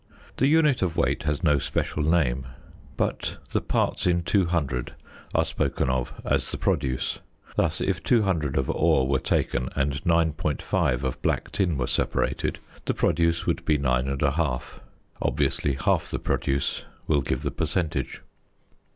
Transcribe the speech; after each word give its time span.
The 0.37 0.47
unit 0.47 0.81
of 0.81 0.97
weight 0.97 1.21
has 1.29 1.43
no 1.43 1.59
special 1.59 2.01
name, 2.01 2.47
but 2.97 3.37
the 3.51 3.61
parts 3.61 4.07
in 4.07 4.23
200 4.23 4.95
are 5.35 5.45
spoken 5.45 5.91
of 5.91 6.19
as 6.25 6.49
the 6.49 6.57
produce; 6.57 7.19
thus, 7.55 7.79
if 7.79 8.01
200 8.03 8.57
of 8.57 8.67
ore 8.67 9.07
were 9.07 9.19
taken 9.19 9.69
and 9.75 10.03
9.5 10.03 11.03
of 11.03 11.21
black 11.21 11.51
tin 11.51 11.77
were 11.77 11.85
separated, 11.85 12.57
the 12.85 12.95
produce 12.95 13.45
would 13.45 13.63
be 13.63 13.77
9 13.77 14.17
1/2: 14.17 14.79
obviously 15.21 15.73
half 15.73 16.09
the 16.09 16.17
"produce" 16.17 16.81
will 17.05 17.21
give 17.21 17.43
the 17.43 17.51
percentage. 17.51 18.23